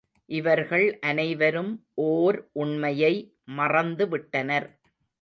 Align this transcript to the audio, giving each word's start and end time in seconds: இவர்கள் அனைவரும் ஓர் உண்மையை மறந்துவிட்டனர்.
இவர்கள் 0.29 0.85
அனைவரும் 1.01 1.71
ஓர் 2.07 2.49
உண்மையை 2.53 3.13
மறந்துவிட்டனர். 3.57 4.69